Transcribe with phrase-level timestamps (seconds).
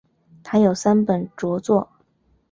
[0.43, 1.87] 他有三本着作。